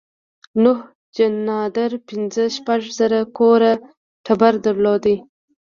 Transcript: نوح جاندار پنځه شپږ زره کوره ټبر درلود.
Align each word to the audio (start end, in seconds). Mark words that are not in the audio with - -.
نوح 0.63 0.79
جاندار 1.15 1.91
پنځه 2.07 2.43
شپږ 2.55 2.81
زره 2.97 3.19
کوره 3.37 3.73
ټبر 4.25 4.53
درلود. 4.65 5.05